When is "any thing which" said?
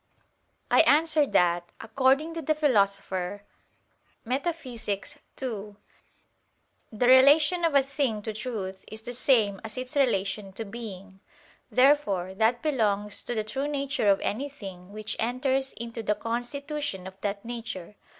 14.21-15.15